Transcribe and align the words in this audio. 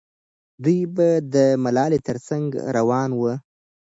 دوی 0.63 0.79
به 0.95 1.09
د 1.33 1.35
ملالۍ 1.63 1.99
تر 2.07 2.17
څنګ 2.27 2.47
روان 2.77 3.09
وو. 3.15 3.33